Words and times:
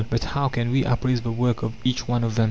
But 0.09 0.23
how 0.23 0.47
can 0.47 0.71
we 0.71 0.83
appraise 0.83 1.21
the 1.21 1.31
work 1.31 1.61
of 1.61 1.75
each 1.83 2.07
one 2.07 2.23
of 2.23 2.31
them? 2.33 2.39